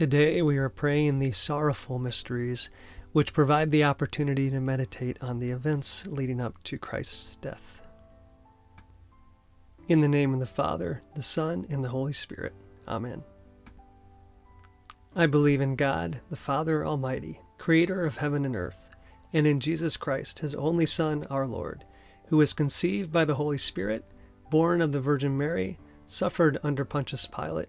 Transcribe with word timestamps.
Today 0.00 0.40
we 0.40 0.56
are 0.56 0.70
praying 0.70 1.18
the 1.18 1.32
sorrowful 1.32 1.98
mysteries, 1.98 2.70
which 3.12 3.34
provide 3.34 3.70
the 3.70 3.84
opportunity 3.84 4.48
to 4.48 4.58
meditate 4.58 5.18
on 5.22 5.40
the 5.40 5.50
events 5.50 6.06
leading 6.06 6.40
up 6.40 6.54
to 6.62 6.78
Christ's 6.78 7.36
death. 7.36 7.82
In 9.88 10.00
the 10.00 10.08
name 10.08 10.32
of 10.32 10.40
the 10.40 10.46
Father, 10.46 11.02
the 11.14 11.22
Son, 11.22 11.66
and 11.68 11.84
the 11.84 11.90
Holy 11.90 12.14
Spirit. 12.14 12.54
Amen. 12.88 13.22
I 15.14 15.26
believe 15.26 15.60
in 15.60 15.76
God, 15.76 16.22
the 16.30 16.34
Father 16.34 16.82
Almighty, 16.82 17.38
creator 17.58 18.06
of 18.06 18.16
heaven 18.16 18.46
and 18.46 18.56
earth, 18.56 18.88
and 19.34 19.46
in 19.46 19.60
Jesus 19.60 19.98
Christ, 19.98 20.38
his 20.38 20.54
only 20.54 20.86
Son, 20.86 21.26
our 21.28 21.46
Lord, 21.46 21.84
who 22.28 22.38
was 22.38 22.54
conceived 22.54 23.12
by 23.12 23.26
the 23.26 23.34
Holy 23.34 23.58
Spirit, 23.58 24.10
born 24.48 24.80
of 24.80 24.92
the 24.92 25.00
Virgin 25.02 25.36
Mary, 25.36 25.78
suffered 26.06 26.56
under 26.62 26.86
Pontius 26.86 27.26
Pilate 27.26 27.68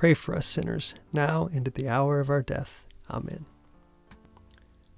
Pray 0.00 0.14
for 0.14 0.34
us 0.34 0.46
sinners, 0.46 0.94
now 1.12 1.50
and 1.52 1.68
at 1.68 1.74
the 1.74 1.86
hour 1.86 2.20
of 2.20 2.30
our 2.30 2.40
death. 2.40 2.86
Amen. 3.10 3.44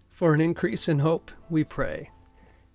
For 0.09 0.33
an 0.33 0.41
increase 0.41 0.89
in 0.89 1.01
hope, 1.01 1.33
we 1.51 1.65
pray. 1.65 2.13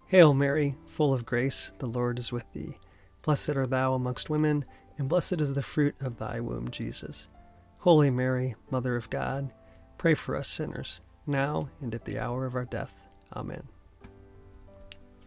Hail 0.07 0.33
Mary, 0.33 0.75
full 0.87 1.13
of 1.13 1.25
grace, 1.25 1.71
the 1.79 1.85
Lord 1.85 2.19
is 2.19 2.33
with 2.33 2.43
thee. 2.51 2.79
Blessed 3.21 3.55
art 3.55 3.69
thou 3.69 3.93
amongst 3.93 4.29
women, 4.29 4.65
and 4.97 5.07
blessed 5.07 5.39
is 5.39 5.53
the 5.53 5.63
fruit 5.63 5.95
of 6.01 6.17
thy 6.17 6.41
womb, 6.41 6.69
Jesus. 6.69 7.29
Holy 7.77 8.09
Mary, 8.09 8.55
Mother 8.69 8.97
of 8.97 9.09
God, 9.09 9.53
pray 9.97 10.13
for 10.13 10.35
us 10.35 10.49
sinners, 10.49 10.99
now 11.25 11.69
and 11.79 11.95
at 11.95 12.03
the 12.03 12.19
hour 12.19 12.45
of 12.45 12.55
our 12.55 12.65
death. 12.65 12.93
Amen. 13.37 13.63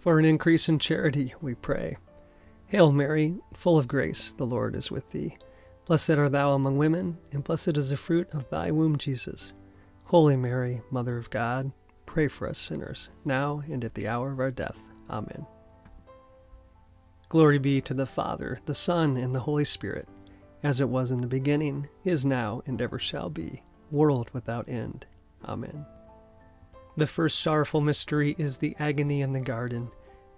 For 0.01 0.19
an 0.19 0.27
increase 0.27 0.69
in 0.69 0.79
charity, 0.79 1.33
we 1.41 1.55
pray. 1.55 1.97
Hail 2.67 2.93
Mary, 2.93 3.37
full 3.55 3.79
of 3.79 3.89
grace, 3.89 4.35
the 4.35 4.45
Lord 4.45 4.77
is 4.77 4.91
with 4.91 5.11
thee. 5.13 5.39
Blessed 5.87 6.11
art 6.11 6.33
thou 6.33 6.53
among 6.53 6.79
women, 6.79 7.19
and 7.33 7.43
blessed 7.43 7.77
is 7.77 7.91
the 7.91 7.97
fruit 7.97 8.29
of 8.33 8.49
thy 8.51 8.71
womb, 8.71 8.97
Jesus. 8.97 9.53
Holy 10.05 10.37
Mary, 10.37 10.83
Mother 10.91 11.17
of 11.17 11.31
God, 11.31 11.73
pray 12.07 12.29
for 12.29 12.49
us 12.49 12.59
sinners, 12.59 13.11
now 13.25 13.63
and 13.71 13.85
at 13.85 13.95
the 13.95 14.09
hour 14.09 14.33
of 14.33 14.41
our 14.41 14.51
death. 14.51 14.79
Amen. 15.09 15.47
Glory 17.29 17.59
be 17.59 17.81
to 17.81 17.95
the 17.95 18.07
Father, 18.07 18.61
the 18.67 18.75
Son, 18.75 19.17
and 19.17 19.35
the 19.35 19.41
Holy 19.41 19.65
Spirit, 19.65 20.09
as 20.63 20.81
it 20.81 20.89
was 20.89 21.11
in 21.11 21.21
the 21.21 21.29
beginning, 21.29 21.89
is 22.05 22.25
now, 22.25 22.63
and 22.67 22.83
ever 22.83 22.99
shall 22.99 23.31
be, 23.31 23.63
world 23.91 24.29
without 24.33 24.69
end. 24.69 25.07
Amen. 25.45 25.87
The 26.97 27.07
first 27.07 27.39
sorrowful 27.39 27.81
mystery 27.81 28.35
is 28.37 28.59
the 28.59 28.75
agony 28.79 29.23
in 29.23 29.33
the 29.33 29.41
garden. 29.41 29.91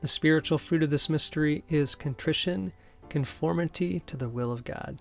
The 0.02 0.08
spiritual 0.08 0.58
fruit 0.58 0.82
of 0.82 0.90
this 0.90 1.08
mystery 1.08 1.64
is 1.68 1.94
contrition, 1.94 2.72
conformity 3.08 4.00
to 4.00 4.16
the 4.16 4.28
will 4.28 4.52
of 4.52 4.64
God. 4.64 5.00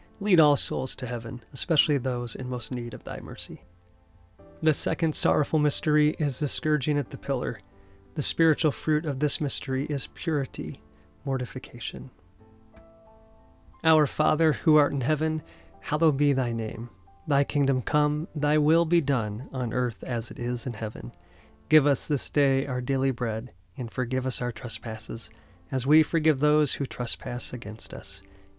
lead 0.21 0.39
all 0.39 0.55
souls 0.55 0.95
to 0.95 1.07
heaven, 1.07 1.41
especially 1.51 1.97
those 1.97 2.35
in 2.35 2.47
most 2.47 2.71
need 2.71 2.93
of 2.93 3.03
thy 3.03 3.19
mercy. 3.19 3.63
The 4.61 4.73
second 4.73 5.15
sorrowful 5.15 5.57
mystery 5.57 6.15
is 6.19 6.39
the 6.39 6.47
scourging 6.47 6.99
at 6.99 7.09
the 7.09 7.17
pillar. 7.17 7.59
The 8.13 8.21
spiritual 8.21 8.71
fruit 8.71 9.07
of 9.07 9.19
this 9.19 9.41
mystery 9.41 9.85
is 9.85 10.07
purity, 10.13 10.83
mortification. 11.25 12.11
Our 13.83 14.05
Father, 14.05 14.53
who 14.53 14.75
art 14.75 14.93
in 14.93 15.01
heaven, 15.01 15.41
hallowed 15.79 16.17
be 16.17 16.33
thy 16.33 16.53
name. 16.53 16.91
Thy 17.27 17.43
kingdom 17.43 17.81
come, 17.81 18.27
thy 18.35 18.59
will 18.59 18.85
be 18.85 19.01
done, 19.01 19.49
on 19.51 19.73
earth 19.73 20.03
as 20.03 20.29
it 20.29 20.37
is 20.37 20.67
in 20.67 20.73
heaven. 20.73 21.13
Give 21.67 21.87
us 21.87 22.07
this 22.07 22.29
day 22.29 22.67
our 22.67 22.81
daily 22.81 23.09
bread, 23.09 23.53
and 23.75 23.89
forgive 23.89 24.27
us 24.27 24.39
our 24.39 24.51
trespasses, 24.51 25.31
as 25.71 25.87
we 25.87 26.03
forgive 26.03 26.39
those 26.39 26.75
who 26.75 26.85
trespass 26.85 27.53
against 27.53 27.91
us. 27.91 28.21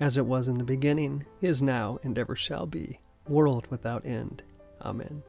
as 0.00 0.16
it 0.16 0.26
was 0.26 0.48
in 0.48 0.58
the 0.58 0.64
beginning, 0.64 1.24
is 1.40 1.62
now, 1.62 1.98
and 2.02 2.18
ever 2.18 2.34
shall 2.34 2.66
be, 2.66 3.00
world 3.28 3.66
without 3.68 4.04
end. 4.04 4.42
Amen. 4.82 5.22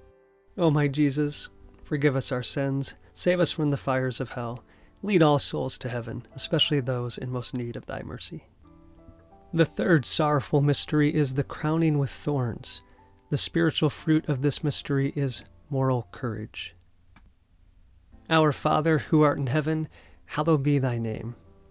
O 0.57 0.71
my 0.71 0.87
Jesus, 0.87 1.49
forgive 1.83 2.15
us 2.15 2.31
our 2.31 2.43
sins, 2.43 2.95
save 3.13 3.39
us 3.39 3.51
from 3.51 3.71
the 3.71 3.77
fires 3.77 4.19
of 4.19 4.31
hell, 4.31 4.63
lead 5.03 5.21
all 5.21 5.39
souls 5.39 5.77
to 5.77 5.89
heaven, 5.89 6.25
especially 6.33 6.79
those 6.79 7.17
in 7.17 7.29
most 7.31 7.53
need 7.53 7.75
of 7.75 7.85
thy 7.85 8.01
mercy. 8.01 8.45
The 9.53 9.65
third 9.65 10.05
sorrowful 10.05 10.61
mystery 10.61 11.13
is 11.13 11.35
the 11.35 11.43
crowning 11.43 11.97
with 11.97 12.09
thorns. 12.09 12.81
The 13.29 13.37
spiritual 13.37 13.89
fruit 13.89 14.27
of 14.27 14.41
this 14.41 14.63
mystery 14.63 15.13
is 15.15 15.43
moral 15.69 16.07
courage. 16.11 16.75
Our 18.29 18.51
Father, 18.51 18.97
who 18.97 19.21
art 19.21 19.37
in 19.37 19.47
heaven, 19.47 19.87
hallowed 20.25 20.63
be 20.63 20.79
thy 20.79 20.97
name. 20.97 21.35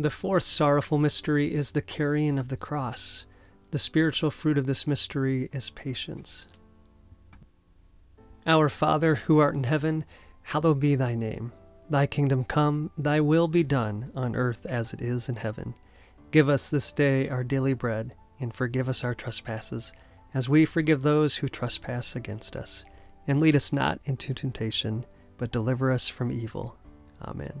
The 0.00 0.08
fourth 0.08 0.44
sorrowful 0.44 0.96
mystery 0.96 1.54
is 1.54 1.72
the 1.72 1.82
carrying 1.82 2.38
of 2.38 2.48
the 2.48 2.56
cross. 2.56 3.26
The 3.70 3.78
spiritual 3.78 4.30
fruit 4.30 4.56
of 4.56 4.64
this 4.64 4.86
mystery 4.86 5.50
is 5.52 5.68
patience. 5.68 6.46
Our 8.46 8.70
Father, 8.70 9.16
who 9.16 9.40
art 9.40 9.56
in 9.56 9.64
heaven, 9.64 10.06
hallowed 10.40 10.80
be 10.80 10.94
thy 10.94 11.16
name. 11.16 11.52
Thy 11.90 12.06
kingdom 12.06 12.44
come, 12.44 12.90
thy 12.96 13.20
will 13.20 13.46
be 13.46 13.62
done, 13.62 14.10
on 14.14 14.34
earth 14.34 14.64
as 14.64 14.94
it 14.94 15.02
is 15.02 15.28
in 15.28 15.36
heaven. 15.36 15.74
Give 16.30 16.48
us 16.48 16.70
this 16.70 16.92
day 16.92 17.28
our 17.28 17.44
daily 17.44 17.74
bread, 17.74 18.14
and 18.40 18.54
forgive 18.54 18.88
us 18.88 19.04
our 19.04 19.14
trespasses, 19.14 19.92
as 20.32 20.48
we 20.48 20.64
forgive 20.64 21.02
those 21.02 21.36
who 21.36 21.46
trespass 21.46 22.16
against 22.16 22.56
us. 22.56 22.86
And 23.26 23.38
lead 23.38 23.54
us 23.54 23.70
not 23.70 24.00
into 24.06 24.32
temptation, 24.32 25.04
but 25.36 25.52
deliver 25.52 25.92
us 25.92 26.08
from 26.08 26.32
evil. 26.32 26.78
Amen. 27.20 27.60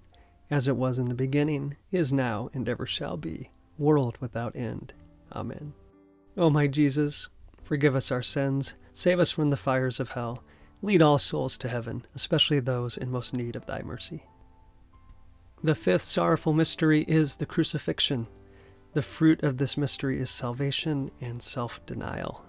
as 0.51 0.67
it 0.67 0.75
was 0.75 0.99
in 0.99 1.07
the 1.07 1.15
beginning, 1.15 1.77
is 1.91 2.11
now, 2.11 2.49
and 2.53 2.67
ever 2.67 2.85
shall 2.85 3.17
be, 3.17 3.49
world 3.77 4.17
without 4.19 4.55
end. 4.55 4.93
Amen. 5.33 5.73
O 6.37 6.49
my 6.49 6.67
Jesus, 6.67 7.29
forgive 7.63 7.95
us 7.95 8.11
our 8.11 8.21
sins, 8.21 8.75
save 8.91 9.19
us 9.19 9.31
from 9.31 9.49
the 9.49 9.57
fires 9.57 9.99
of 9.99 10.09
hell, 10.09 10.43
lead 10.81 11.01
all 11.01 11.17
souls 11.17 11.57
to 11.57 11.69
heaven, 11.69 12.05
especially 12.13 12.59
those 12.59 12.97
in 12.97 13.09
most 13.09 13.33
need 13.33 13.55
of 13.55 13.65
thy 13.65 13.81
mercy. 13.81 14.25
The 15.63 15.75
fifth 15.75 16.01
sorrowful 16.01 16.53
mystery 16.53 17.05
is 17.07 17.37
the 17.37 17.45
crucifixion. 17.45 18.27
The 18.93 19.01
fruit 19.01 19.43
of 19.43 19.57
this 19.57 19.77
mystery 19.77 20.19
is 20.19 20.29
salvation 20.29 21.11
and 21.21 21.41
self 21.41 21.85
denial. 21.85 22.43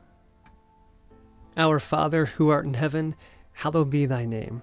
Our 1.56 1.78
Father, 1.78 2.26
who 2.26 2.48
art 2.48 2.64
in 2.64 2.74
heaven, 2.74 3.14
hallowed 3.52 3.90
be 3.90 4.06
thy 4.06 4.24
name. 4.24 4.62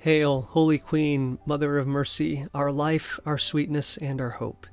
Hail, 0.00 0.42
Holy 0.42 0.78
Queen, 0.78 1.40
Mother 1.44 1.76
of 1.76 1.88
Mercy, 1.88 2.46
our 2.54 2.70
life, 2.70 3.18
our 3.26 3.36
sweetness, 3.36 3.96
and 3.96 4.20
our 4.20 4.30
hope. 4.30 4.68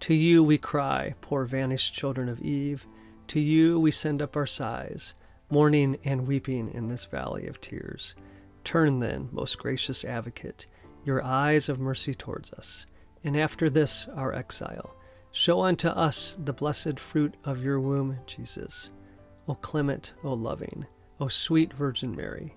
To 0.00 0.14
you 0.14 0.42
we 0.42 0.58
cry, 0.58 1.14
poor 1.20 1.44
vanished 1.44 1.94
children 1.94 2.28
of 2.28 2.40
Eve. 2.40 2.84
To 3.28 3.38
you 3.38 3.78
we 3.78 3.92
send 3.92 4.20
up 4.20 4.36
our 4.36 4.48
sighs, 4.48 5.14
mourning 5.48 5.98
and 6.02 6.26
weeping 6.26 6.68
in 6.74 6.88
this 6.88 7.04
valley 7.04 7.46
of 7.46 7.60
tears. 7.60 8.16
Turn 8.64 8.98
then, 8.98 9.28
most 9.30 9.58
gracious 9.58 10.04
advocate, 10.04 10.66
your 11.04 11.22
eyes 11.22 11.68
of 11.68 11.78
mercy 11.78 12.12
towards 12.12 12.52
us, 12.54 12.88
and 13.22 13.36
after 13.36 13.70
this 13.70 14.08
our 14.16 14.34
exile, 14.34 14.96
show 15.30 15.62
unto 15.62 15.86
us 15.86 16.36
the 16.42 16.52
blessed 16.52 16.98
fruit 16.98 17.36
of 17.44 17.62
your 17.62 17.78
womb, 17.78 18.18
Jesus. 18.26 18.90
O 19.46 19.54
clement, 19.54 20.14
O 20.24 20.32
loving, 20.32 20.84
O 21.20 21.28
sweet 21.28 21.72
Virgin 21.72 22.16
Mary, 22.16 22.56